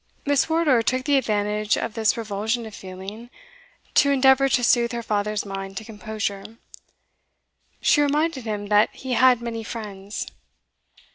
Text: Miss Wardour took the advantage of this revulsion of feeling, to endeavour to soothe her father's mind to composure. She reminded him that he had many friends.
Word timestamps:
Miss 0.25 0.49
Wardour 0.49 0.81
took 0.81 1.05
the 1.05 1.15
advantage 1.15 1.77
of 1.77 1.93
this 1.93 2.17
revulsion 2.17 2.65
of 2.65 2.73
feeling, 2.73 3.29
to 3.93 4.09
endeavour 4.09 4.49
to 4.49 4.63
soothe 4.63 4.93
her 4.93 5.03
father's 5.03 5.45
mind 5.45 5.77
to 5.77 5.85
composure. 5.85 6.57
She 7.81 8.01
reminded 8.01 8.45
him 8.45 8.69
that 8.69 8.89
he 8.95 9.13
had 9.13 9.43
many 9.43 9.63
friends. 9.63 10.25